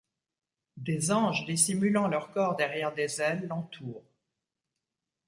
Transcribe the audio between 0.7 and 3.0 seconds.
Des anges dissimulant leurs corps derrière